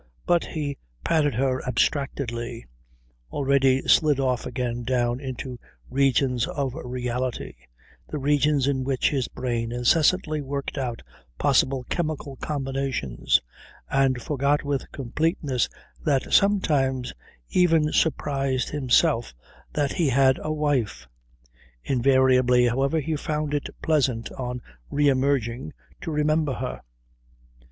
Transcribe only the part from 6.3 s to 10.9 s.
of reality, the regions in which his brain incessantly worked